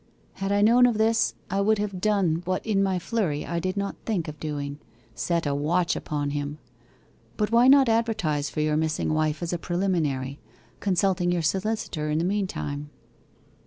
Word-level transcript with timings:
'Had 0.33 0.51
I 0.51 0.63
known 0.63 0.87
of 0.87 0.97
this, 0.97 1.35
I 1.51 1.61
would 1.61 1.77
have 1.77 2.01
done 2.01 2.41
what 2.45 2.65
in 2.65 2.81
my 2.81 2.97
flurry 2.97 3.45
I 3.45 3.59
did 3.59 3.77
not 3.77 3.95
think 4.03 4.27
of 4.27 4.39
doing 4.39 4.79
set 5.13 5.45
a 5.45 5.53
watch 5.53 5.95
upon 5.95 6.31
him. 6.31 6.57
But 7.37 7.51
why 7.51 7.67
not 7.67 7.87
advertise 7.87 8.49
for 8.49 8.61
your 8.61 8.75
missing 8.77 9.13
wife 9.13 9.43
as 9.43 9.53
a 9.53 9.59
preliminary, 9.59 10.39
consulting 10.79 11.31
your 11.31 11.43
solicitor 11.43 12.09
in 12.09 12.17
the 12.17 12.25
meantime? 12.25 12.89